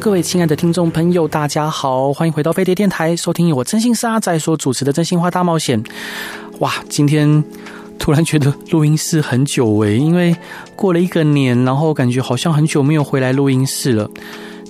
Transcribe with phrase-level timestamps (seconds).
[0.00, 5.82] 各位亲爱的听众朋友，大家好，欢迎回到飞碟电台，收听我征信社阿仔所主持的《真心话大冒险》。
[6.60, 7.42] 哇，今天
[7.98, 10.34] 突然觉得录音室很久违，因为
[10.76, 14.08] 过了一个年，然后感觉好像很久没有回来录音室了。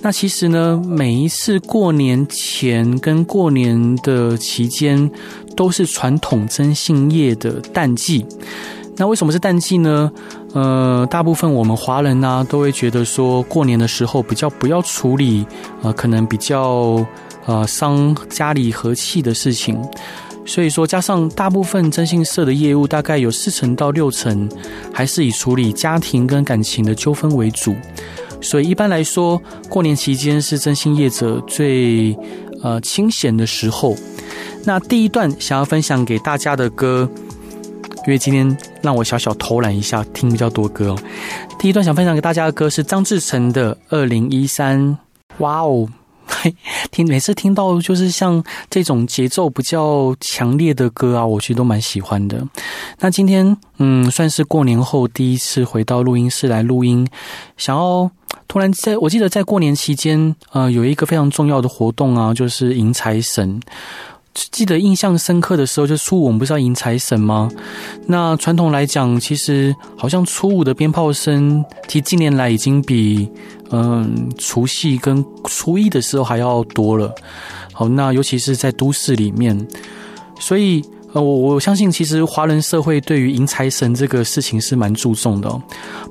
[0.01, 5.11] 那其实呢，每一次过年前跟过年的期间，
[5.55, 8.25] 都是传统征信业的淡季。
[8.99, 10.11] 那为什么是淡季呢？
[10.53, 15.47] 呃，大部分我们华人呢、都会觉得说过年的时候比较不要处理，
[15.81, 17.05] 呃，可能比较
[17.45, 19.81] 呃伤家里和气的事情。
[20.45, 24.49] 所以说，加上大部分征信社的业务，大概有四成到六成，
[24.91, 27.73] 还是以处理家庭跟感情的纠纷为主。
[28.41, 32.17] 所以一般来说，过年期间是征信业者最
[32.61, 33.95] 呃清闲的时候。
[34.65, 37.09] 那第一段想要分享给大家的歌，
[38.05, 40.99] 因为今天让我小小偷懒一下，听比较多歌哦。
[41.57, 44.79] 第一段想分享给大家的歌是张智成的《二零一三》。
[45.39, 45.87] 哇哦，
[46.91, 52.45] 听每次听到就是像这种节奏比较强烈的歌啊，我其实都蛮喜欢的。
[52.99, 57.07] 那今天嗯，算是过年后第一次回到录音室来录音，
[57.57, 58.09] 想要。
[58.47, 63.59] 突然，在我记得在过年期间，呃，有一个非常重要的活动啊，就是迎财神。
[64.33, 67.49] 记得印象深刻的时候，就初五我们不是要迎财神吗？
[68.07, 73.29] 那传统来讲，其实好像初五的鞭炮声，其实近年来已经比
[73.71, 77.13] 嗯除夕跟初一的时候还要多了。
[77.73, 79.67] 好，那尤其是在都市里面，
[80.39, 80.83] 所以。
[81.11, 85.51] 呃，我我相信，其实华人社会对于迎财神这个事情是蛮注重的。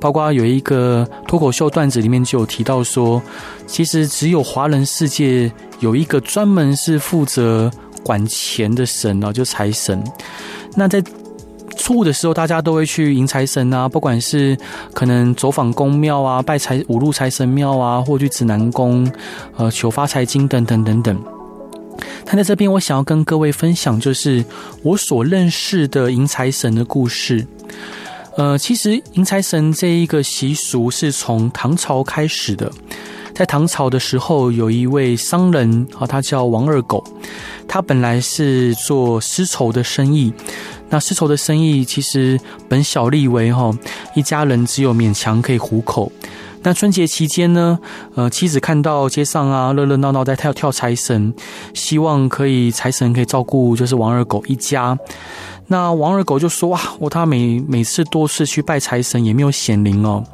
[0.00, 3.22] 包括有一个脱口秀段子里面就有提到说，
[3.64, 7.70] 其实只有华人世界有一个专门是负责
[8.08, 10.02] 管钱的神哦，就财神。
[10.74, 11.02] 那在
[11.76, 14.56] 初五的时候，大家都会去迎财神啊，不管是
[14.94, 19.06] 可能走访宫庙啊，拜财五路财神庙啊，或去指南宫，
[19.58, 21.22] 呃，求发财金等等等等。
[22.24, 24.42] 他在这边，我想要跟各位分享，就是
[24.82, 27.46] 我所认识的迎财神的故事。
[28.38, 32.72] 呃，其实迎财神这一个习俗是从唐朝开始的。
[33.38, 37.04] 在唐朝的时候，有一位商人啊，他叫王二狗，
[37.68, 40.32] 他本来是做丝绸的生意。
[40.88, 42.36] 那丝绸的生意其实
[42.68, 43.72] 本小利微哈，
[44.16, 46.10] 一家人只有勉强可以糊口。
[46.64, 47.78] 那春节期间呢，
[48.16, 51.32] 呃，妻子看到街上啊热热闹闹在跳跳财神，
[51.72, 54.98] 希望可以财神可以照顾就是王二狗一家。
[55.70, 60.24] 那王二狗就说哇，我他每每次多次去拜财神也没有显灵哦，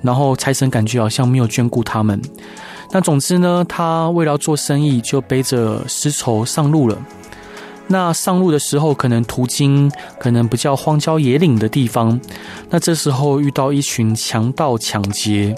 [0.00, 2.22] 然后财神感觉好像没有眷顾他们。
[2.92, 6.96] 那总之呢，他为了做生意，就背着丝绸上路了。
[7.88, 12.20] 那上路的时候，可能途经可能比较荒郊野岭的地方，
[12.70, 15.54] 那这时候遇到一群强盗抢劫，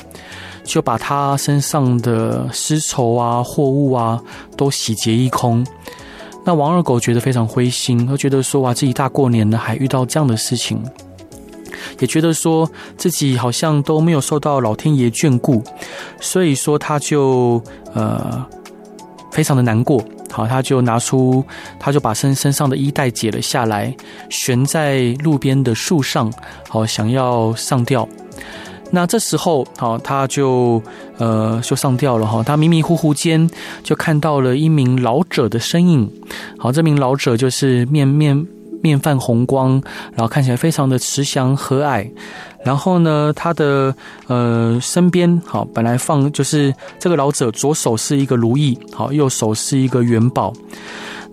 [0.65, 4.19] 就把他身上的丝绸啊、货物啊
[4.57, 5.67] 都洗劫一空。
[6.49, 10.83] 那王二狗觉得非常灰心，他觉得说哇，自己大过年的还遇到这样的事情，
[11.99, 12.67] 也觉得说
[12.97, 15.63] 自己好像都没有受到老天爷眷顾，
[16.23, 18.43] 所以说他就呃
[19.31, 20.03] 非常的难过。
[20.31, 21.45] 好，他就拿出，
[21.79, 23.95] 他就把身身上的衣带解了下来，
[24.31, 26.33] 悬在路边的树上，
[26.67, 28.09] 好，想要上吊。
[28.91, 30.83] 那这时候，好，他就
[31.19, 32.43] 呃就上吊了哈。
[32.43, 33.49] 他迷迷糊糊间
[33.83, 36.11] 就看到了一名老者的身影。
[36.59, 38.47] 好，这名老者就是面面
[38.83, 39.83] 面泛红光，
[40.15, 42.11] 然后看起来非常的慈祥和蔼。
[42.65, 43.95] 然后呢，他的
[44.27, 50.53] 呃身边好，本来放就是这个老者左手是一个如意，好，右手是一个元宝。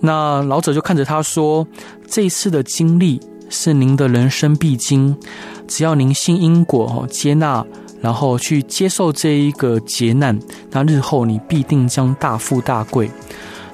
[0.01, 1.65] 那老者就看着他说
[2.07, 3.19] ：“这一次的经历
[3.49, 5.17] 是您的人生必经，
[5.67, 7.65] 只要您信因果，接纳，
[8.01, 10.39] 然后去接受这一个劫难，
[10.71, 13.09] 那日后你必定将大富大贵。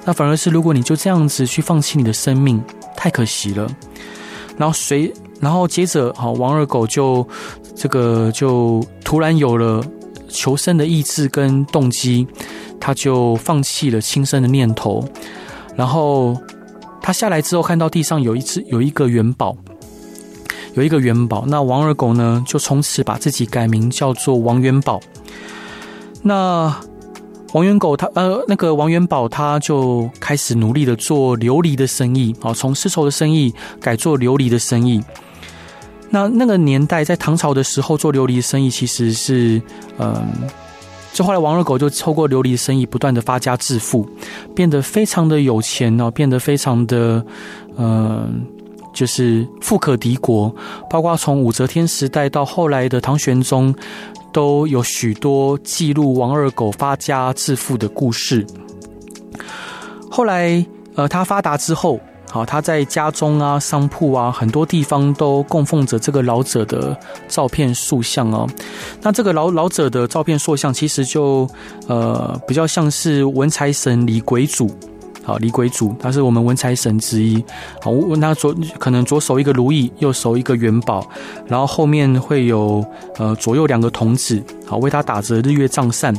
[0.04, 2.62] 那反而是如果你就这样子去放弃你的生命，
[2.96, 3.68] 太可惜了。”
[4.56, 5.12] 然后随。
[5.40, 7.26] 然后接着，好，王二狗就
[7.74, 9.84] 这个就突然有了
[10.28, 12.24] 求生的意志跟动机，
[12.78, 15.04] 他就放弃了轻生的念头。
[15.74, 16.40] 然后
[17.00, 19.56] 他下来之后，看到地上有一只有一个元宝，
[20.74, 21.44] 有一个元宝。
[21.46, 25.00] 那王二狗呢，就从此把自己改名叫做王元宝。
[26.22, 26.74] 那
[27.52, 35.02] 王元狗他呃那个王元宝他就开始努力的做琉璃的生意，哦，从丝绸的生意改做琉璃的生意。
[36.08, 39.60] 那那个年代在唐朝的时候做琉璃生意其实是
[39.98, 40.26] 嗯，
[41.12, 44.08] 就后来王二狗就透过琉璃生意不断的发家致富，
[44.54, 47.24] 变得非常的有钱哦，变得非常的
[47.76, 48.46] 嗯。
[48.92, 50.54] 就是富可敌国，
[50.90, 53.74] 包括从武则天时代到后来的唐玄宗，
[54.32, 58.46] 都有许多记录王二狗发家致富的故事。
[60.10, 61.98] 后来，呃，他发达之后，
[62.30, 66.96] 好，他在家中啊、商铺啊，很多地方都供奉着这个老者的
[67.28, 68.46] 照片塑像哦。
[69.00, 71.48] 那这个老老者的照片塑像，其实就
[71.88, 74.70] 呃比较像是文财神李鬼主。
[75.24, 77.42] 好，李鬼主他是我们文财神之一。
[77.80, 81.08] 好，问他左可能左手一个如意，右手一个元宝，
[81.46, 82.84] 然后后面会有
[83.18, 86.12] 呃左右两个童子，好为他打着日月藏扇，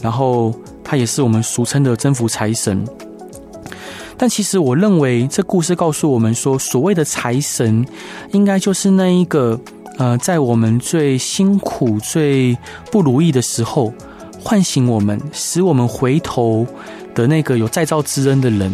[0.00, 2.82] 然后他也是我们俗称的征服财神。
[4.16, 7.86] 但其实我认为这故事告诉我们说，所谓的财神，
[8.32, 9.60] 应该就是那一个
[9.98, 12.56] 呃在我们最辛苦、最
[12.90, 13.92] 不如意的时候，
[14.42, 16.66] 唤醒我们，使我们回头。
[17.14, 18.70] 的那个有再造之恩的人，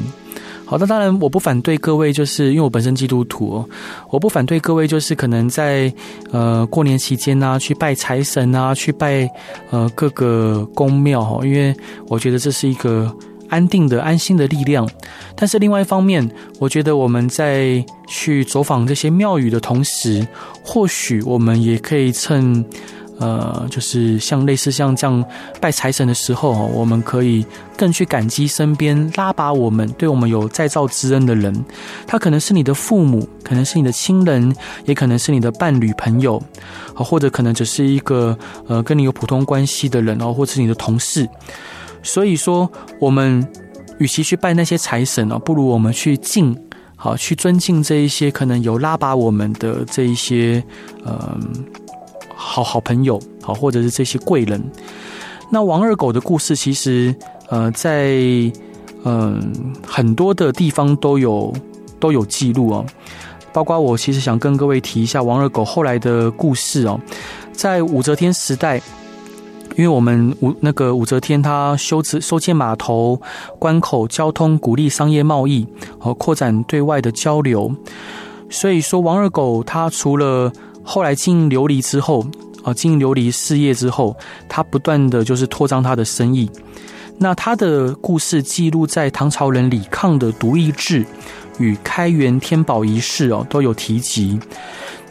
[0.65, 3.65] 好的，当然我不反对各位，就是因为我本身基督徒，
[4.11, 5.93] 我不反对各位，就是可能在
[6.33, 9.31] 呃过年期间啊，去拜财神啊，去拜
[9.71, 11.75] 呃各个宫庙哈，因为
[12.09, 13.15] 我觉得这是一个
[13.49, 14.89] 安定的、安心的力量。
[15.37, 16.29] 但是另外一方面，
[16.59, 20.27] 我觉得我们在去走访这些庙宇的同时，
[20.65, 22.65] 或许我们也可以趁。
[23.19, 25.25] 呃，就是像类似像这样
[25.61, 27.45] 拜财神的时候，我们可以
[27.77, 31.65] 更去感激身边拉拔我们、对我们有再造之恩的人。
[32.07, 34.55] 他可能是你的父母，可能是你的亲人，
[34.85, 36.43] 也可能是你的伴侣、朋友，
[36.95, 38.37] 或者可能只是一个
[38.67, 41.27] 呃跟你有普通关系的人哦，或者是你的同事。
[42.03, 42.71] 所以说，
[43.01, 43.47] 我们
[43.99, 46.55] 与其去拜那些财神哦，不如我们去敬，
[46.97, 50.63] 好去尊敬这一些可能有拉拔我们的这一些
[51.03, 51.41] 呃。
[52.37, 54.63] 好好朋友，好，或者是这些贵人。
[55.51, 57.15] 那王二狗的故事，其实
[57.49, 58.21] 呃，在
[59.05, 61.53] 嗯、很多的地方都有
[61.99, 62.85] 都有记录哦。
[63.53, 67.01] 包括我其实想跟各位提一下王二狗后来的故事哦。
[67.53, 68.77] 在武则天时代，
[69.77, 73.19] 因为我们武那个武则天她修治修建码头、
[73.59, 75.67] 关口、交通，鼓励商业贸易
[75.99, 77.73] 和扩展对外的交流，
[78.51, 80.53] 所以说王二狗他除了
[80.89, 82.25] 后来经营琉璃之后，
[82.63, 84.17] 啊，经营琉璃事业之后，
[84.49, 86.49] 他不断的就是扩张他的生意。
[87.19, 91.03] 那他的故事记录在唐朝人李抗的《独异志》
[91.59, 94.39] 与《开元天宝遗事》哦，都有提及。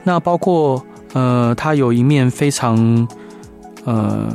[0.03, 0.81] 那包括
[1.13, 3.07] 呃，他有一面非常
[3.83, 4.33] 呃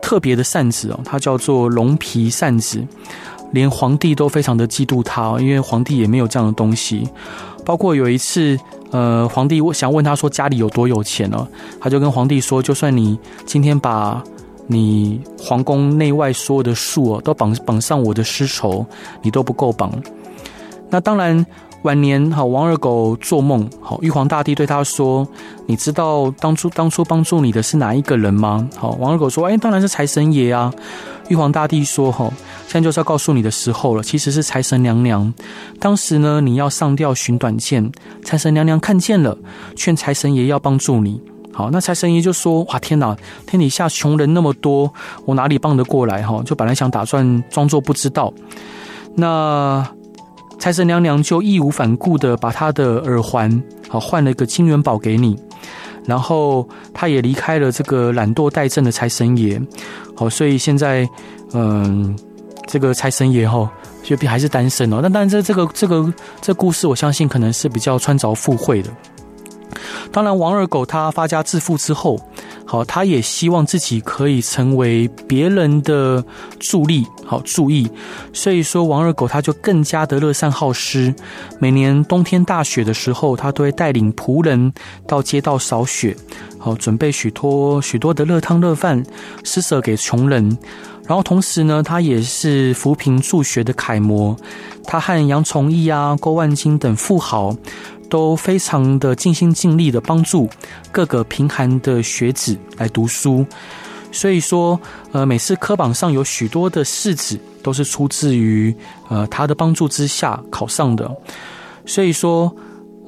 [0.00, 2.86] 特别的扇子哦，它叫做龙皮扇子，
[3.50, 7.08] 连皇帝都非常的嫉妒他，因为皇帝也没有这样的东西。
[7.64, 8.56] 包括有一次。
[8.90, 11.46] 呃，皇帝我想问他说家里有多有钱呢？
[11.80, 14.22] 他就跟皇帝说，就算你今天把
[14.66, 18.84] 你皇宫内外所有的树哦都绑绑上我的丝绸，
[19.22, 19.92] 你都不够绑。
[20.88, 21.46] 那当然，
[21.82, 25.26] 晚年好王二狗做梦，好玉皇大帝对他说
[25.66, 30.72] ：“你知道当初当初帮助你的是哪一个人吗？”好，王二狗说：“哎，当然是财神爷啊。”
[31.30, 32.28] 玉皇大帝说：“哈，
[32.66, 34.02] 现在就是要告诉你的时候了。
[34.02, 35.32] 其实是财神娘娘，
[35.78, 37.88] 当时呢，你要上吊寻短见，
[38.24, 39.38] 财神娘娘看见了，
[39.76, 41.22] 劝财神爷要帮助你。
[41.52, 43.16] 好，那财神爷就说：哇，天哪，
[43.46, 44.92] 天底下穷人那么多，
[45.24, 46.20] 我哪里帮得过来？
[46.24, 48.34] 哈，就本来想打算装作不知道。
[49.14, 49.88] 那
[50.58, 55.38] 财神娘娘就义无反顾的把她的耳环好换了一个金元宝给你。”
[56.10, 59.62] 然后他也离开了这个懒惰怠政的财神爷，
[60.16, 61.08] 好，所以现在，
[61.52, 62.18] 嗯，
[62.66, 63.70] 这个财神爷哈，
[64.02, 64.98] 就还是单身哦。
[65.00, 68.90] 那但是，这这个这个这故事，我相信可能是比较穿凿附会的。
[70.10, 72.18] 当然，王二狗他发家致富之后，
[72.70, 76.24] 好，他也希望自己可以成为别人的
[76.60, 77.90] 助力，好助益。
[78.32, 81.12] 所以说，王二狗他就更加的乐善好施。
[81.58, 84.72] 每年冬天大雪的时候，他都会带领仆人
[85.04, 86.16] 到街道扫雪，
[86.60, 89.02] 好准备许多许多的热汤热饭，
[89.42, 90.56] 施舍给穷人。
[91.08, 94.36] 然后同时呢，他也是扶贫助学的楷模。
[94.84, 97.52] 他和杨崇义啊、郭万金等富豪。
[98.10, 100.46] 都非常的尽心尽力的帮助
[100.92, 103.46] 各个贫寒的学子来读书，
[104.12, 104.78] 所以说，
[105.12, 108.74] 呃，每次科榜上有许多的士子都是出自于
[109.08, 111.10] 呃他的帮助之下考上的，
[111.86, 112.54] 所以说，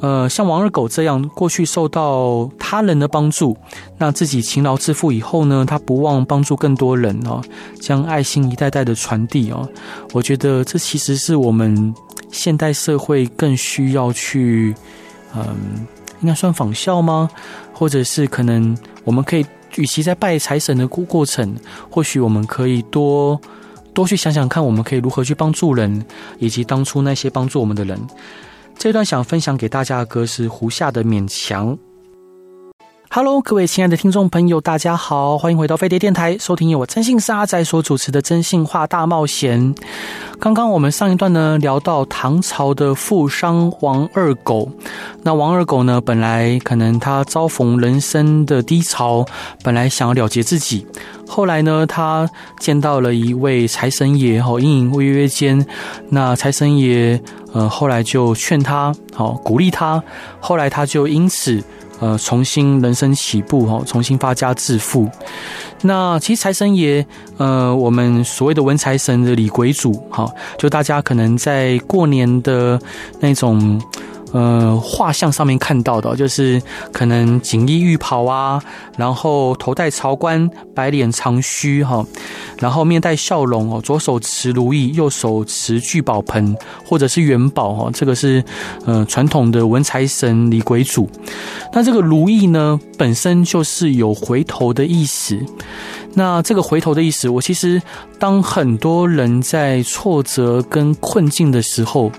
[0.01, 3.57] 呃，像王二狗这样，过去受到他人的帮助，
[3.99, 7.43] 那自己勤劳致富以后呢，他不忘帮助更多人哦，
[7.81, 9.69] 将爱心一代代的传递哦。
[10.13, 11.95] 我觉得这其实是我们
[12.33, 14.75] 现代社会更需要去，
[15.37, 15.87] 嗯、
[16.21, 17.31] 应该算仿效吗？
[17.73, 19.47] 或者是可能我们可以，
[19.77, 21.55] 与其在拜财神的过过程，
[21.89, 23.41] 或许我们可以多
[23.95, 26.05] 多去想想看，我们可以如何去帮助人，
[26.39, 28.01] 以及当初那些帮助我们的人。
[28.79, 31.77] 这段想分享给大家的歌是胡夏的《勉强》。
[33.15, 39.75] Hello，各位亲爱的听众朋友，大家好，欢迎回到飞碟电台，收听由我征信社阿宅所主持的《征信话大冒险》。
[40.41, 44.67] 刚刚我们上一段呢聊到唐朝的富商王二狗，
[45.23, 49.27] 那王二狗呢本来可能他遭逢人生的低潮，
[49.63, 50.87] 本来想要了结自己，
[51.29, 52.27] 后来呢他
[52.61, 55.67] 见到了一位财神爷，好，隐隐约约间，
[56.09, 57.21] 那财神爷
[57.53, 60.03] 呃后来就劝他，好鼓励他，
[60.41, 61.63] 后来他就因此。
[62.03, 65.09] 呃，重新人生起步哈，重新发家致富。
[65.83, 67.07] 那其实财神爷，
[67.39, 70.29] 呃，我们所谓的文财神的李鬼主，哈，
[70.59, 72.79] 就大家可能在过年的
[73.21, 73.81] 那种。
[74.33, 76.61] 呃，画像上面看到的，就是
[76.93, 78.63] 可能锦衣玉袍啊，
[78.97, 82.05] 然后头戴朝冠，白脸长须哈，
[82.59, 88.43] 然后面带笑容哦，左手持如意，右手持聚宝盆或者是元宝哈，这个是
[88.87, 91.09] 呃传统的文财神李鬼主。
[91.73, 95.39] 那这个如意呢，本身就是有回头的意思。
[96.15, 97.81] 那这个回头的意思，我其实
[98.19, 102.13] 当很多人在挫折跟困境的时候，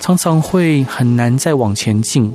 [0.00, 2.32] 常常会很难再往前进。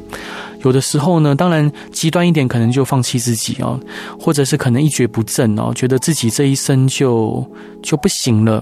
[0.64, 3.80] 有的时候呢，当然极端一点，可能就放弃自己哦，
[4.20, 7.46] 或者是可能一蹶不振哦，觉得自己这一生就
[7.82, 8.62] 就不行了。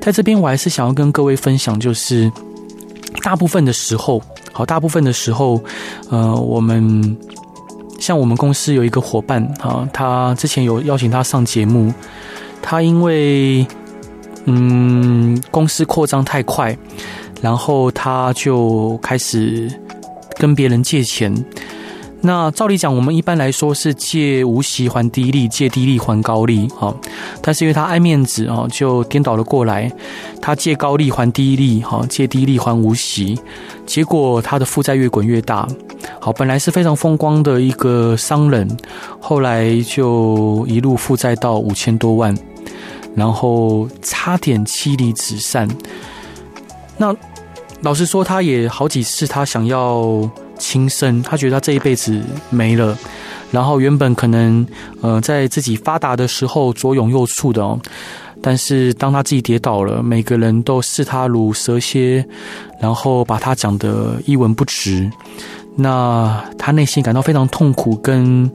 [0.00, 2.30] 在这边，我还是想要跟各位分享，就是
[3.22, 4.20] 大部分的时候，
[4.52, 5.62] 好，大部分的时候，
[6.10, 7.16] 呃，我们。
[7.98, 11.92] 像我们公司有一个伙伴啊，他之前有邀请他上节目，
[12.62, 13.66] 他因为
[14.44, 16.76] 嗯公司扩张太快，
[17.42, 19.70] 然后他就开始
[20.36, 21.34] 跟别人借钱。
[22.20, 26.92] 那照理讲，我们一般来说是借无息还低利，借低利还高利啊。
[27.40, 29.90] 但是因为他爱面子啊，就颠倒了过来，
[30.42, 33.38] 他借高利还低利，哈，借低利还无息，
[33.86, 35.68] 结果他的负债越滚越大。
[36.20, 38.68] 好，本来是非常风光的一个商人，
[39.20, 42.36] 后来就一路负债到五千多万，
[43.14, 45.68] 然后差点妻离子散。
[46.96, 47.14] 那
[47.82, 50.28] 老实说，他也好几次他想要。
[50.58, 52.96] 轻生，他觉得他这一辈子没了。
[53.50, 54.66] 然后原本可能
[55.00, 57.80] 呃在自己发达的时候左拥右簇的哦，
[58.42, 62.22] 但是当他自己跌倒了，每个人都视他如蛇蝎，
[62.80, 65.10] 然后把他讲得一文不值。
[65.74, 68.50] 那他内心感到非常痛苦，跟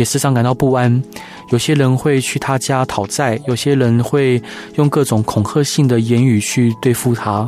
[0.00, 1.02] 也时常感到不安。
[1.50, 4.42] 有些人会去他家讨债，有些人会
[4.76, 7.46] 用各种恐吓性的言语去对付他。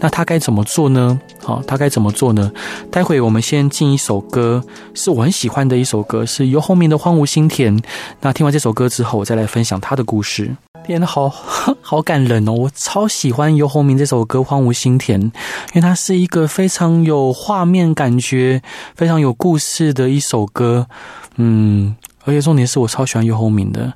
[0.00, 1.20] 那他该怎么做呢？
[1.44, 2.50] 好，他该怎么做呢？
[2.90, 7.76] 待会我们先进一首歌，是我很喜欢的一首歌，是由后面的《荒芜心田》。
[8.22, 10.50] 那听完这首歌之后，我再来分享他的故事。
[10.84, 11.28] 变得好
[11.80, 12.52] 好感人哦！
[12.52, 15.32] 我超喜欢游鸿明这首歌《荒芜心田》，因
[15.74, 18.62] 为它是一个非常有画面感觉、
[18.94, 20.86] 非常有故事的一首歌。
[21.36, 21.96] 嗯。
[22.24, 23.92] 而且重点是我超喜欢游鸿明的。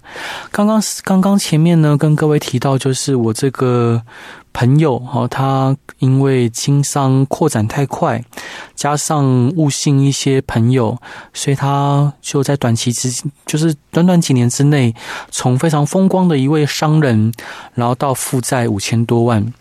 [0.50, 4.02] 刚刚刚刚前面呢，跟各位提到，就是我这个
[4.52, 8.24] 朋友哈，他因为经商扩展太快，
[8.74, 10.98] 加上误信一些朋友，
[11.32, 13.10] 所以他就在短期之，
[13.44, 14.94] 就是短短几年之内，
[15.30, 17.32] 从非常风光的一位商人，
[17.74, 19.52] 然后到负债五千多万。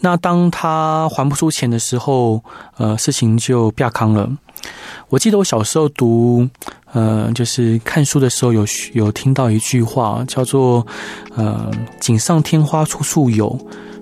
[0.00, 2.42] 那当他还不出钱的时候，
[2.76, 4.30] 呃，事情就变康了。
[5.08, 6.48] 我记得我小时候读，
[6.92, 10.86] 呃，就是看书的时候有有听到一句话，叫做
[11.34, 11.70] “呃，
[12.00, 13.58] 锦上添花处处有，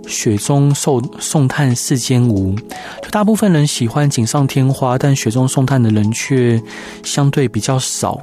[0.07, 2.55] 雪中送送炭世间无”。
[3.03, 6.61] 就大部分人喜欢锦上添花，但雪中送炭的人却
[7.05, 8.21] 相对比较少。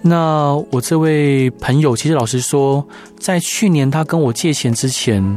[0.00, 2.84] 那我这位朋友，其实老实说，
[3.18, 5.36] 在去年他跟我借钱之前。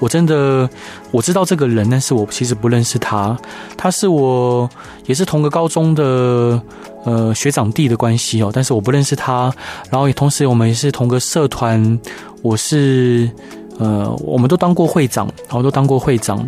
[0.00, 0.68] 我真的
[1.12, 3.34] 我知道这个人，但是我其实不认识他。
[3.76, 4.68] 他是我
[5.06, 6.60] 也是同个高中的
[7.04, 9.52] 呃学长弟的关系哦，但是我不认识他。
[9.90, 12.00] 然后也同时我们也是同个社团，
[12.42, 13.30] 我是
[13.78, 16.46] 呃我们都当过会长，然后都当过会长。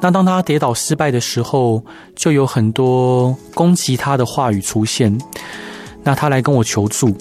[0.00, 1.82] 那当他跌倒失败的时候，
[2.14, 5.16] 就有很多攻击他的话语出现。
[6.02, 7.16] 那他来跟我求助，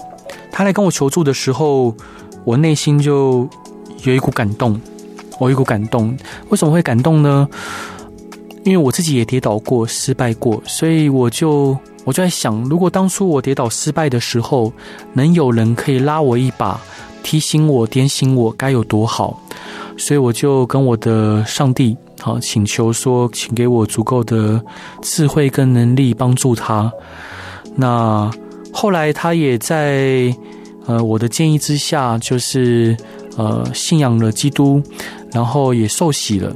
[0.51, 1.95] 他来跟我求助的时候，
[2.43, 3.49] 我内心就。
[4.03, 4.79] 有一股感动，
[5.39, 6.15] 我有一股感动。
[6.49, 7.49] 为什么会感动呢？
[8.65, 14.73] 因为我自己也跌倒过、失败过，所以我就我就在想，如果当初我跌倒失败的时候，
[15.13, 16.81] 能有人可以拉我一把，
[17.21, 19.39] 提醒我、点醒我，该有多好。
[19.97, 24.59] 所以我就跟我的上帝好请求说，请给我足够的
[25.01, 26.91] 智慧跟能力帮助他。
[27.75, 28.29] 那
[28.73, 30.35] 后来他也在
[30.87, 32.97] 呃我的建议之下，就是
[33.37, 34.81] 呃信仰了基督，
[35.31, 36.51] 然后也受洗了。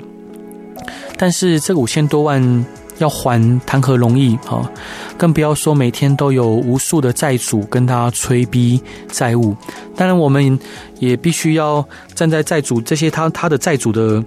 [1.21, 2.65] 但是这五千多万
[2.99, 4.71] 要还谈何容易啊！
[5.17, 9.53] 更不要说每天都有无数的债主跟他催逼债务。
[9.97, 10.57] 当然，我们
[10.99, 11.85] 也必须要
[12.15, 14.23] 站在债主这些他他的债主的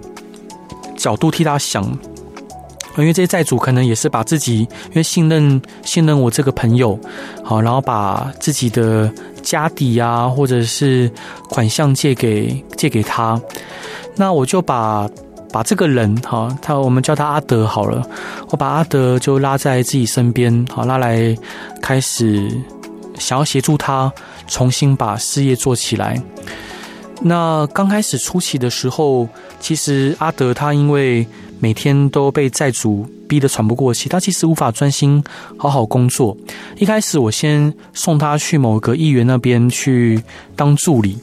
[0.95, 1.83] 角度替他想，
[2.95, 6.99] 因为这些债主可能也是把自己因为信任信任我这个朋友，
[7.43, 11.11] 好，然后把自己的家底啊或者是
[11.49, 13.41] 款项借给借给他，
[14.15, 15.09] 那我就把。
[15.53, 18.03] 把这个人哈，他我们叫他阿德好了，
[18.49, 21.37] 我把阿德就拉在自己身边，好，拉来
[21.79, 22.49] 开始
[23.19, 24.11] 想要协助他
[24.47, 26.19] 重新把事业做起来。
[27.21, 29.29] 那刚开始初期的时候，
[29.59, 31.25] 其实阿德他因为
[31.59, 35.23] 每天都被债主逼得喘不过气，他其实无法专心
[35.55, 36.35] 好好工作。
[36.77, 40.21] 一开始我先送他去某个议员那边去
[40.55, 41.17] 当助理。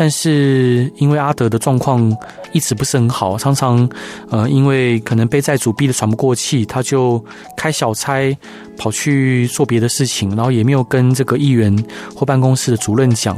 [0.00, 2.16] 但是因为阿德的状况
[2.52, 3.88] 一直不是很好，常常
[4.30, 7.22] 呃因为可能被债主逼得喘不过气，他就
[7.56, 8.32] 开小差
[8.78, 11.76] 跑去做别的事情，然后也没有跟这个议员
[12.14, 13.36] 或办公室的主任讲，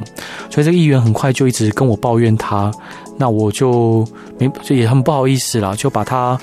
[0.50, 2.70] 所以这个议员很快就一直跟我抱怨他，
[3.16, 4.06] 那我就
[4.38, 6.38] 没就也很不好意思啦，就把他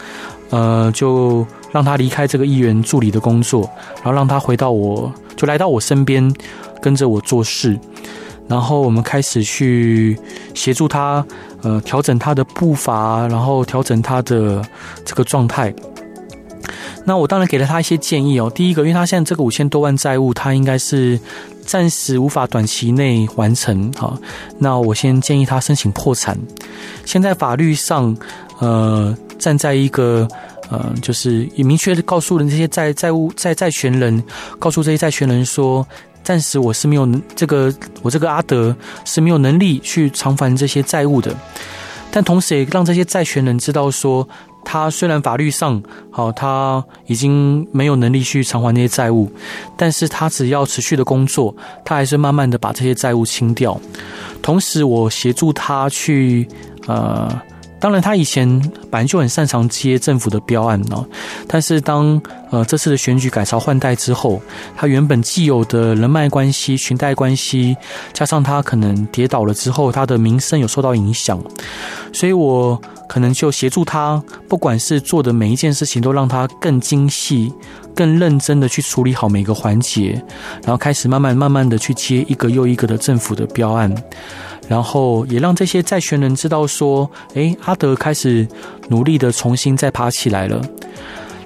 [0.49, 6.33] 呃就让他离开这个议员助理的工作，然后让他回到我就来到我身边
[6.81, 7.79] 跟着我做事。
[8.47, 10.17] 然后我们开始去
[10.53, 11.25] 协助他，
[11.61, 14.65] 呃，调整他的步伐，然后调整他的
[15.03, 15.73] 这个状态。
[17.05, 18.51] 那我当然给了他一些建议哦。
[18.53, 21.19] 第一个，因为他现在这个五千多万债务，他应该是
[21.65, 23.91] 暂时无法短期内完成。
[23.93, 24.17] 好，
[24.57, 26.37] 那我先建议他申请破产。
[27.05, 28.15] 现在法律上，
[28.59, 30.27] 呃，站在一个
[30.69, 34.21] 呃，就是也明确的告诉了这些债债务债债权人，
[34.59, 35.85] 告诉这些债权人说。
[36.27, 41.33] 暂时我是没有这个，我这个阿德是没有能力去偿还这些债务的，
[42.11, 44.27] 但同时也让这些债权人知道说，
[44.65, 49.31] 他虽然法律上好，他已经没有能力去偿还那些债务，
[49.77, 53.79] 但是他只要持续的工作，他还是慢慢的把这些债务清掉。
[54.41, 56.45] 同时，我协助他去
[56.87, 57.41] 呃。
[57.79, 58.47] 当然，他以前
[58.89, 61.05] 本来就很擅长接政府的标案哦，
[61.47, 64.41] 但是当呃这次的选举改朝换代之后，
[64.75, 67.77] 他原本既有的人脉关系、裙带关系，
[68.13, 71.39] 加上他可能跌倒了之后，他的名声有受到影响，
[72.11, 77.53] 所以我可能就协助他，不管是做的每一件事情，都让他更精细、
[77.93, 80.19] 更认真的去处理好每个环节，
[80.63, 83.93] 然后开始慢慢、慢慢的去接一个又一个的政府的标案。
[84.67, 88.47] 然后也让这些债权人知道说，诶，阿德开始
[88.89, 90.61] 努力的重新再爬起来了。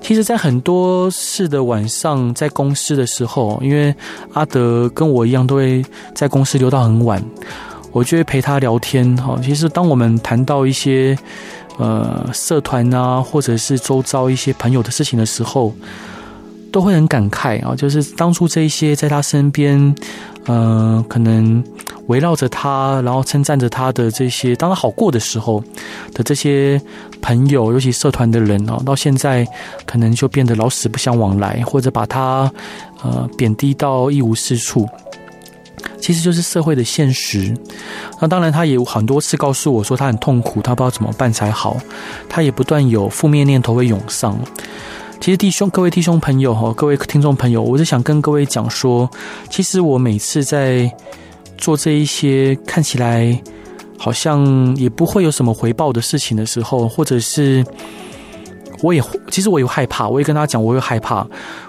[0.02, 3.94] 其实，在很多次的晚上，在公司的时候，因为
[4.34, 7.24] 阿德跟我一样都会在公司留到很晚，
[7.92, 9.16] 我就会陪他聊天。
[9.18, 11.16] 哈，其实当我们谈到一些
[11.78, 15.72] 呃社团啊，或者是周遭一些朋友的事情的时候，
[16.72, 19.96] 都会很感慨啊，就是当初这一些在他身边，
[20.48, 21.64] 呃，可能。
[22.12, 25.64] 围绕着他，然后称赞着他的这些，当他好过的时候
[26.14, 26.80] 的这些
[27.22, 29.48] 朋友，尤其社团的人哦，到现在
[29.86, 32.52] 可能就变得老死不相往来，或者把他
[33.02, 34.86] 呃贬低到一无是处。
[36.02, 37.56] 其实就是社会的现实。
[38.20, 41.78] 那当然，他也有很多次告诉我说他很痛苦，他不知道怎么办才好。
[42.28, 44.38] 他也不断有负面念头会涌上。
[45.22, 49.10] 其实弟兄，各位弟兄朋友哈，各位听众朋友，我是想跟各位讲说，
[49.50, 50.92] 其实我每次在。
[51.62, 53.42] 做这一些看起来
[53.98, 57.64] 好像也不会有什么回报的事情的时候，或者是
[58.82, 61.26] 我也其实我有害怕，我也跟他讲，我有害怕，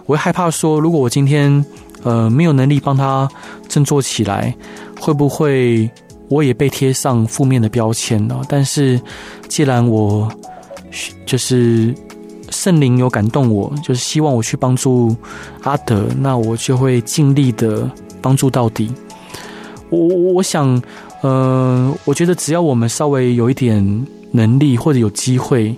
[0.06, 1.64] 我会害怕说，如果我今天
[2.02, 3.28] 呃没有能力帮他
[3.68, 4.52] 振作起来，
[4.98, 5.90] 会不会
[6.28, 8.40] 我也被贴上负面的标签呢？
[8.48, 8.98] 但是
[9.46, 10.26] 既然我
[11.26, 11.94] 就是
[12.48, 15.14] 圣灵有感动我，就是希望我去帮助
[15.64, 17.90] 阿德，那我就会尽力的
[18.22, 18.90] 帮助到底。
[19.92, 20.82] 我我想，
[21.20, 25.76] 呃，我觉得只要我们稍微有一点能力或者有机会，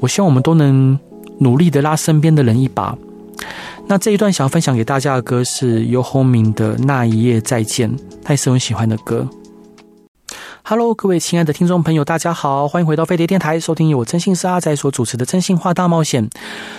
[0.00, 0.98] 我希望我们都能
[1.38, 2.96] 努力的拉身边的人一把。
[3.86, 7.90] 那这一段想要分享给大家的歌是游鸿明的《那一夜再见》，
[8.24, 9.28] 他也是很喜欢的歌。
[10.62, 16.24] Hello，各位亲爱的听众朋友，大家好，欢迎回到飞碟电台，收听由我真心是阿仔所主持的《真心话大冒险》。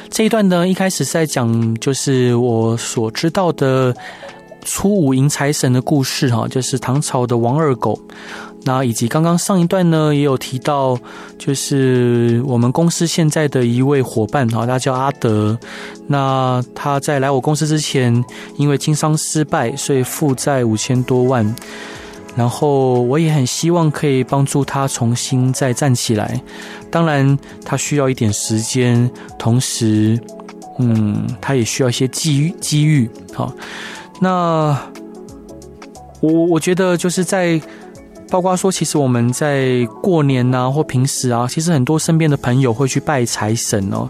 [0.10, 3.94] 这一段呢，一开始是在讲，就是我所知道的
[4.64, 8.00] 初五迎财神的故事哈，就是唐朝的王二狗。
[8.64, 10.96] 那以及刚刚上一段呢，也有提到，
[11.40, 15.58] 就是我们公司现在的一位伙伴哈，他叫阿德。
[16.08, 18.24] 那他在来我公司之前，
[18.58, 21.56] 因为经商失败，所以负债五千多万。
[22.34, 26.42] 然后我也很希望可以帮助他重新再站起来，
[26.90, 30.18] 当然他需要一点时间，同时，
[30.80, 33.10] 嗯，他也需要一些机遇机遇。
[33.34, 33.54] 好，
[34.22, 34.78] 那
[36.20, 37.60] 我我觉得就是在，
[38.30, 44.08] 包括说，其实我们在过年呐、啊，或平时啊，其实很多身边的朋友会去拜财神哦，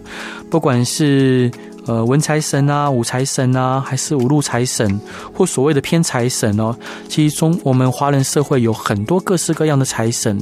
[0.50, 1.50] 不管是。
[1.86, 5.00] 呃，文财神啊，武财神啊，还是五路财神，
[5.34, 6.76] 或所谓的偏财神哦。
[7.08, 10.38] 其实中，我们华人社会有很多各式各样的财神，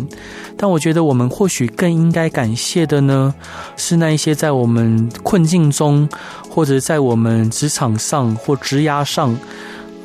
[0.57, 3.35] 但我觉得我们或许更应该感谢的呢，
[3.77, 6.07] 是那一些在我们困境中，
[6.51, 9.35] 或者在我们职场上或职涯上，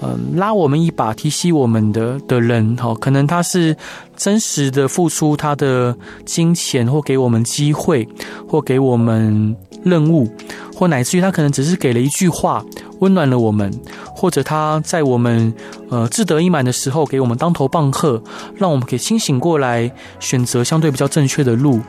[0.01, 2.77] 嗯、拉我们一把、提携我们的的人。
[2.77, 3.75] 哈，可能他是
[4.15, 8.07] 真实的付出他的金钱，或给我们机会，
[8.47, 10.29] 或给我们任务。
[10.75, 12.63] 或乃至于他可能只是给了一句话，
[12.99, 13.71] 温暖了我们，
[14.13, 15.53] 或者他在我们
[15.89, 18.21] 呃志得意满的时候给我们当头棒喝，
[18.55, 21.79] 让我们可以清醒过来，选择相对比较正确的路。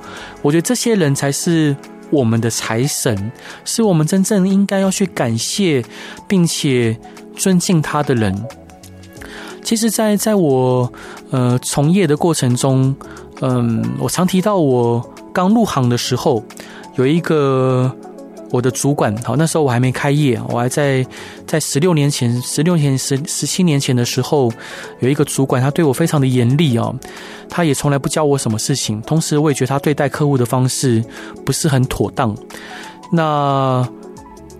[0.41, 1.75] 我觉得这些人才是
[2.11, 3.33] 我们的财神，
[3.65, 5.85] 是我们真正应该要去感谢
[6.29, 6.97] 并且
[7.37, 8.41] 尊敬他的人。
[9.65, 10.93] 其实在，在我
[11.33, 12.95] 呃从业的过程中，
[13.41, 16.45] 嗯、我常提到我刚入行的时候
[16.95, 17.93] 有一个。
[18.57, 21.07] 我的主管，好，那时候我还没开业，我还在
[21.47, 24.51] 在十六年前、十六年、十十七年前的时候，
[25.01, 26.95] 有一个主管，他对我非常的严厉哦，
[27.51, 31.05] 他也从来不教我什么事情，同时我也觉得他对待客户的方式
[31.45, 32.35] 不是很妥当。
[33.13, 33.87] 那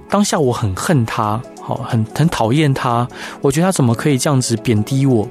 [0.09, 3.09] 当下我很恨他，好，很很讨厌他，
[3.41, 5.27] 我觉得他怎么可以这样子贬低我？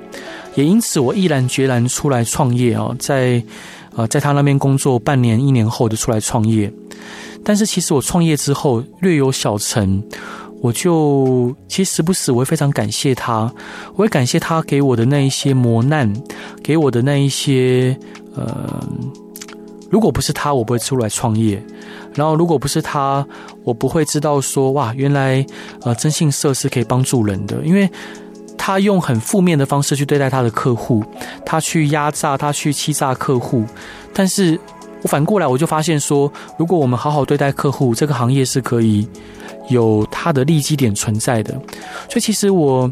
[0.55, 3.43] 也因此，我毅然决然出来创业哦，在
[3.95, 6.71] 呃在他那边工作半年、一年后就出来创业。
[7.45, 10.03] 但是其实我创业之后略有小成，
[10.61, 13.53] 我就其实时不时我会非常感谢他，
[13.93, 16.11] 我会感谢他给我的那一些磨难，
[16.63, 17.95] 给我的那一些
[18.35, 18.83] 呃，
[19.91, 21.63] 如果不是他，我不会出来创业。
[22.15, 23.23] 然后如果不是他，
[23.63, 25.45] 我不会知道说哇，原来
[25.83, 27.87] 呃征信社是可以帮助人的，因为
[28.57, 31.03] 他用很负面的方式去对待他的客户，
[31.45, 33.63] 他去压榨，他去欺诈客户，
[34.11, 34.59] 但是。
[35.05, 39.07] 我反过来，我就发现说，如果我们好好对待客户，这个行业是可以
[39.69, 41.53] 有它的利基点存在的。
[42.09, 42.91] 所以，其实我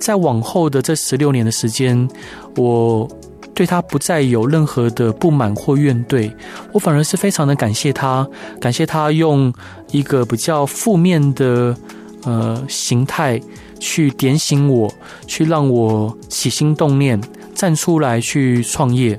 [0.00, 2.08] 在往后的这十六年的时间，
[2.56, 3.08] 我
[3.54, 6.28] 对他不再有任何的不满或怨怼，
[6.72, 8.28] 我反而是非常的感谢他，
[8.60, 9.54] 感谢他用
[9.92, 11.76] 一个比较负面的
[12.24, 13.40] 呃形态
[13.78, 14.92] 去点醒我，
[15.28, 17.20] 去让我起心动念，
[17.54, 19.16] 站出来去创业。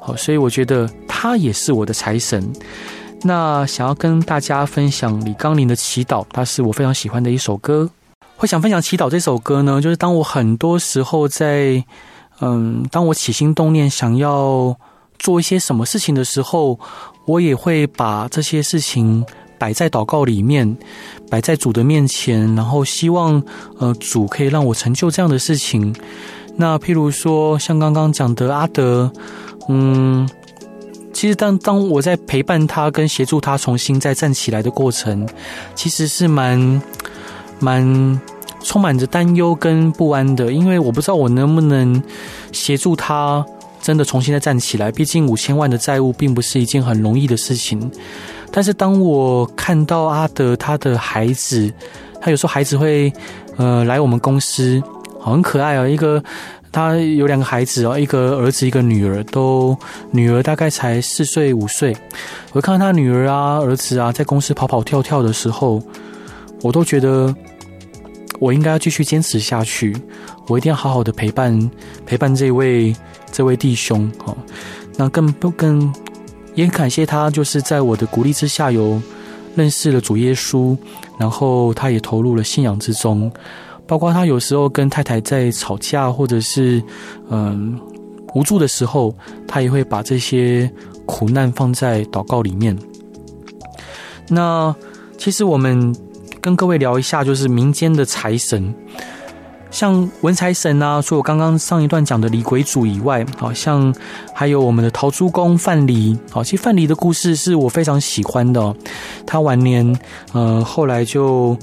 [0.00, 0.90] 好，所以我觉得。
[1.20, 2.48] 他也是我的财神。
[3.22, 7.90] 那想要跟大家分享李钢麟的《祈祷》，它是我非常喜欢的一首歌。
[8.36, 11.82] 会想分享《祈祷》这首歌呢，就是当我很多时候在，
[12.40, 14.76] 嗯，当我起心动念想要
[15.18, 16.78] 做一些什么事情的时候，
[17.24, 19.26] 我也会把这些事情
[19.58, 20.76] 摆在祷告里面，
[21.28, 23.42] 摆在主的面前，然后希望，
[23.80, 25.92] 呃，主可以让我成就这样的事情。
[26.54, 29.10] 那譬如说，像刚刚讲的阿德，
[29.68, 30.30] 嗯。
[31.18, 35.28] 其实当当我在陪伴他跟协助他重新再站起来的过程，
[35.74, 36.80] 其实是蛮
[37.58, 38.20] 蛮
[38.62, 42.00] 充满着担忧跟不安的，因为我不知道我能不能
[42.52, 43.44] 协助他
[43.82, 44.92] 真的重新再站起来。
[44.92, 47.90] 毕竟五千万的债务并不是一件很容易的事情。
[48.52, 51.68] 但是当我看到阿德他的孩子，
[52.20, 53.12] 他有时候孩子会
[53.56, 54.80] 呃来我们公司，
[55.20, 56.22] 很可爱哦，一个。
[56.70, 59.76] 他有两个孩子哦，一个儿子，一个女儿，都
[60.10, 61.96] 女儿大概才四岁五岁。
[62.52, 65.82] 我看到他女儿啊、儿子啊在公司跑跑跳跳的时候，
[66.62, 67.34] 我都觉得
[68.38, 69.96] 我应该要继续坚持下去。
[70.46, 71.70] 我一定要好好的陪伴
[72.06, 72.94] 陪伴这位
[73.32, 74.36] 这位弟兄哦。
[74.96, 75.92] 那更不更
[76.54, 79.00] 也很感谢他，就是在我的鼓励之下，有
[79.54, 80.76] 认识了主耶稣，
[81.18, 83.30] 然后他也投入了信仰之中。
[83.88, 86.80] 包括他有时候跟太太在吵架，或者是
[87.30, 87.80] 嗯
[88.34, 89.12] 无助的时候，
[89.48, 90.70] 他也会把这些
[91.06, 92.78] 苦难放在祷告里面。
[94.28, 94.72] 那
[95.16, 95.96] 其实我们
[96.40, 98.74] 跟各位聊一下，就是民间的财神。
[99.70, 103.94] 像文财神啊，除了我刚刚上一段讲的李鬼主以外，好像
[104.34, 106.18] 还有我们的陶朱公范蠡。
[106.30, 108.74] 好，其实范蠡的故事是我非常喜欢的。
[109.26, 109.98] 他晚年，
[110.32, 111.54] 呃，后来就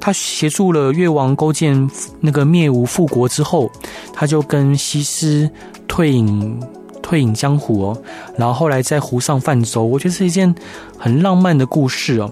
[0.00, 3.70] 他协助了越王勾践那个灭吴复国之后，
[4.12, 5.50] 他就跟西施
[5.86, 6.60] 退隐
[7.02, 8.02] 退隐江湖哦，
[8.36, 10.54] 然后后来在湖上泛舟，我觉得是一件
[10.98, 12.30] 很浪漫的故事哦。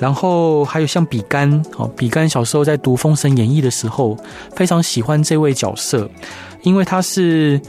[0.00, 4.16] 然后还有像比干，哦，比干小时候在读《封神演义》的时候，
[4.54, 6.08] 非常喜欢这位角色，
[6.62, 7.60] 因为他是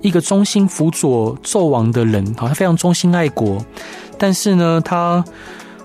[0.00, 3.62] 一个忠心辅佐纣王的人，好，他非常忠心爱国，
[4.16, 5.22] 但是呢，他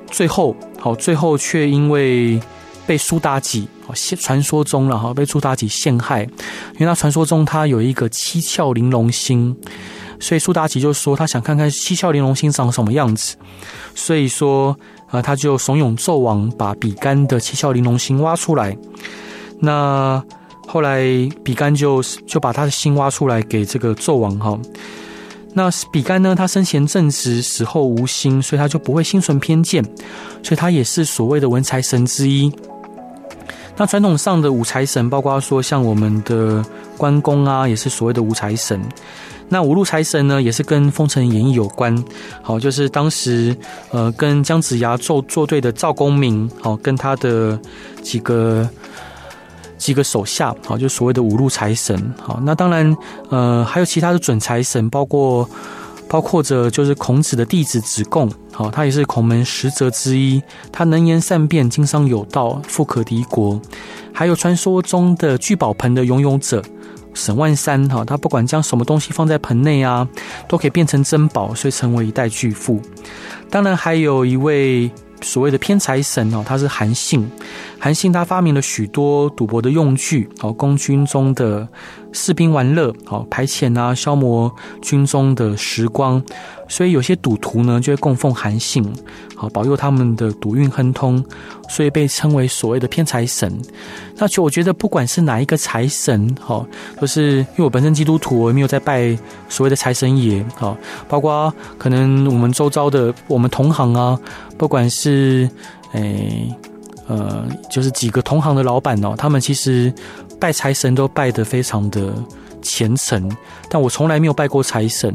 [0.09, 2.39] 最后，好，最后却因为
[2.85, 9.55] 被苏妲己，哦，传说中了哈，被苏妲己陷害，因为他传说中他有一个七窍玲珑心，
[10.19, 13.35] 所以苏妲己就说他想看看七窍玲珑心长什么样子，
[13.93, 14.77] 所以说。
[15.11, 18.75] 啊，他就怂恿纣王把比干的七窍玲珑心挖出来。
[19.59, 20.21] 那
[20.67, 20.99] 后来
[21.43, 24.59] 比干就就把他的心挖出来给这个纣王哈。
[25.53, 29.81] 那比干呢，他生前正直，死后无心，所以他就不会心存偏见，
[30.41, 32.51] 所以他也是所谓的文财神之一。
[33.77, 36.63] 那传统上的武财神，包括说像我们的
[36.97, 38.81] 关公啊，也是所谓的武财神。
[39.47, 42.03] 那五路财神呢，也是跟《封神演义》有关。
[42.41, 43.55] 好，就是当时
[43.91, 47.59] 呃跟姜子牙作作对的赵公明，好，跟他的
[48.01, 48.67] 几个
[49.77, 52.11] 几个手下，好，就所谓的五路财神。
[52.19, 52.97] 好，那当然
[53.29, 55.47] 呃还有其他的准财神，包括
[56.07, 60.41] 包括着就是孔子的弟子子贡，好，他也是孔门十哲之一，
[60.71, 63.59] 他能言善辩，经商有道，富可敌国。
[64.13, 66.63] 还有传说中的聚宝盆的拥有者。
[67.13, 70.05] 沈万三哈，他不管将什么东西放在盆内啊，
[70.49, 72.81] 都可以变成珍宝，所以成为一代巨富。
[73.49, 74.91] 当然，还有一位
[75.21, 77.25] 所谓的偏财神哦，他是韩信。
[77.79, 81.65] 韩信他发明了许多赌博的用具，哦，供军中的
[82.15, 84.51] 士兵玩乐，好，排遣啊，消磨
[84.81, 86.23] 军中的时光。
[86.67, 88.83] 所以有些赌徒呢，就会供奉韩信，
[89.35, 91.23] 好保佑他们的赌运亨通，
[91.69, 93.55] 所以被称为所谓的偏财神。
[94.15, 96.65] 那其实我觉得，不管是哪一个财神，好，
[96.99, 99.15] 都是因为我本身基督徒，我也没有在拜
[99.47, 100.75] 所谓的财神爷，好，
[101.07, 104.19] 包括可能我们周遭的我们同行啊，
[104.57, 105.47] 不管是
[105.91, 106.49] 诶
[107.07, 109.93] 呃，就是几个同行的老板哦，他们其实
[110.39, 112.13] 拜财神都拜得非常的
[112.61, 113.29] 虔诚，
[113.69, 114.47] 但我从来没有拜。
[114.47, 115.13] 过财神。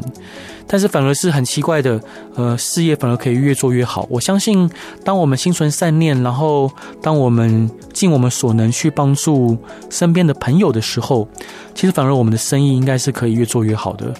[0.72, 2.00] 但是反而是很奇怪的，
[2.36, 4.06] 呃，事业反而可以越做越好。
[4.08, 4.70] 我相信，
[5.04, 6.70] 当我们心存善念，然后
[7.02, 9.58] 当我们尽我们所能去帮助
[9.90, 11.26] 身边的朋友的时候，
[11.74, 14.14] 其实反而我们的生意应该是可以越做越好的。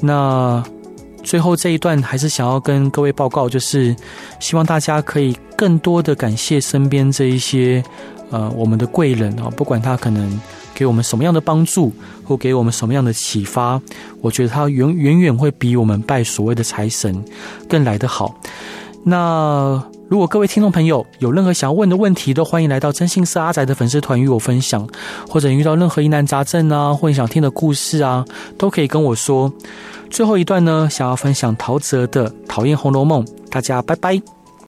[0.00, 0.60] 那
[1.26, 3.94] 最后这一段还是想要跟各位报告，就是
[4.38, 7.82] 希望大家可以更多的感谢身边这一些
[8.30, 10.40] 呃我们的贵人啊，不管他可能。
[10.76, 11.90] 给我们什么样的帮助，
[12.22, 13.80] 或给我们什么样的启发？
[14.20, 17.24] 我觉得他远远远会比我们拜所谓的财神
[17.66, 18.38] 更来得好。
[19.02, 24.86] 那如果各位听众朋友有任何想要问的问题，都欢迎来到真心社阿宅的粉丝团与我分享，
[25.26, 28.22] 或者遇到任何疑难杂症啊，或者想听的故事啊，
[28.58, 29.50] 都可以跟我说。
[30.10, 34.35] 最后一段呢，想要分享陶喆的《讨厌红楼梦》，大家拜拜。